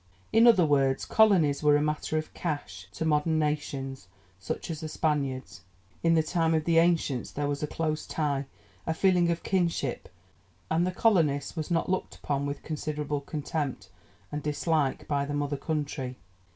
[0.33, 4.07] In other words, colonies were a matter of 'cash' to modern nations,
[4.39, 5.61] such as the Spaniards:
[6.01, 8.47] in the time of the ancients there was a close tie,
[8.87, 10.09] a feeling of kinship,
[10.71, 13.89] and the colonist was not looked upon with considerable contempt
[14.31, 16.17] and dislike by the Mother Country.